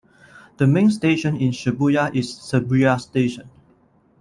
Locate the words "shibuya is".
1.51-2.25